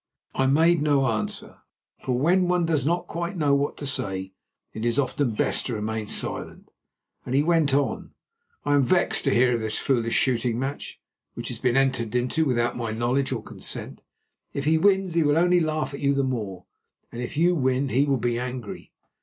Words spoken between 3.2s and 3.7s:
know